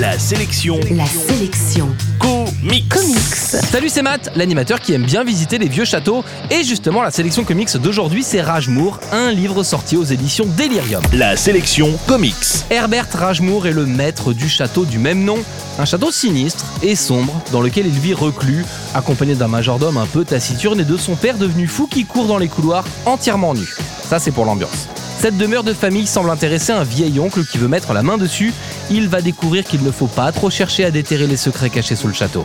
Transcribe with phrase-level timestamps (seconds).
[0.00, 1.86] La sélection La sélection
[2.18, 2.88] comics.
[2.88, 3.18] comics.
[3.70, 6.24] Salut, c'est Matt, l'animateur qui aime bien visiter les vieux châteaux.
[6.50, 11.02] Et justement, la sélection comics d'aujourd'hui, c'est Ragemour, un livre sorti aux éditions Delirium.
[11.12, 12.34] La sélection comics.
[12.70, 15.36] Herbert Ragemour est le maître du château du même nom,
[15.78, 18.64] un château sinistre et sombre dans lequel il vit reclus,
[18.94, 22.38] accompagné d'un majordome un peu taciturne et de son père devenu fou qui court dans
[22.38, 23.68] les couloirs entièrement nu.
[24.08, 24.88] Ça, c'est pour l'ambiance.
[25.20, 28.54] Cette demeure de famille semble intéresser un vieil oncle qui veut mettre la main dessus.
[28.90, 32.06] Il va découvrir qu'il ne faut pas trop chercher à déterrer les secrets cachés sous
[32.06, 32.42] le château.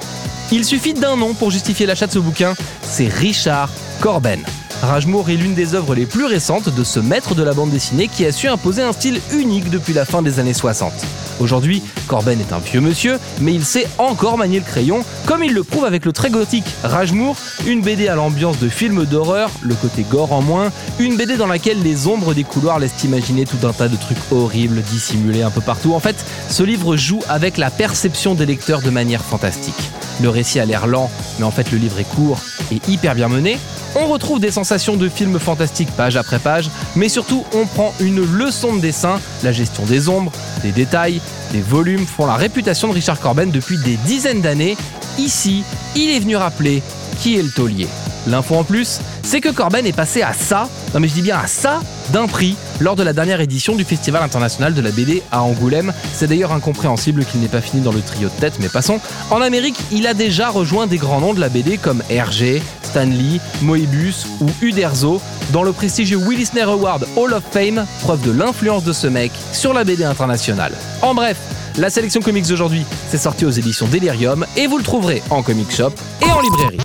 [0.52, 3.70] Il suffit d'un nom pour justifier l'achat de ce bouquin, c'est Richard
[4.02, 4.44] Corben.
[4.82, 8.08] Ragemour est l'une des œuvres les plus récentes de ce maître de la bande dessinée
[8.08, 10.94] qui a su imposer un style unique depuis la fin des années 60.
[11.40, 15.54] Aujourd'hui, Corben est un vieux monsieur, mais il sait encore manier le crayon, comme il
[15.54, 17.36] le prouve avec le très gothique Ragemour,
[17.66, 21.48] une BD à l'ambiance de film d'horreur, le côté gore en moins, une BD dans
[21.48, 25.52] laquelle les ombres des couloirs laissent imaginer tout un tas de trucs horribles dissimulés un
[25.52, 25.94] peu partout.
[25.94, 26.16] En fait,
[26.50, 29.74] ce livre joue avec la perception des lecteurs de manière fantastique.
[30.22, 32.40] Le récit a l'air lent, mais en fait le livre est court
[32.72, 33.58] et hyper bien mené.
[33.98, 38.24] On retrouve des sensations de films fantastiques page après page, mais surtout on prend une
[38.24, 41.22] leçon de dessin, la gestion des ombres, des détails,
[41.54, 44.76] des volumes font la réputation de Richard Corben depuis des dizaines d'années.
[45.18, 45.64] Ici,
[45.96, 46.84] il est venu rappeler
[47.20, 47.88] qui est le taulier.
[48.28, 51.38] L'info en plus, c'est que Corben est passé à ça, non mais je dis bien
[51.38, 51.82] à ça,
[52.14, 55.92] d'un prix lors de la dernière édition du Festival international de la BD à Angoulême.
[56.14, 59.00] C'est d'ailleurs incompréhensible qu'il n'ait pas fini dans le trio de tête, mais passons.
[59.32, 63.40] En Amérique, il a déjà rejoint des grands noms de la BD comme Hergé, Stanley,
[63.62, 65.20] Moebius ou Uderzo
[65.52, 69.74] dans le prestigieux Willisner Award Hall of Fame, preuve de l'influence de ce mec sur
[69.74, 70.74] la BD internationale.
[71.02, 71.38] En bref,
[71.78, 75.72] la sélection comics d'aujourd'hui, c'est sorti aux éditions Delirium et vous le trouverez en comic
[75.72, 76.85] shop et en librairie.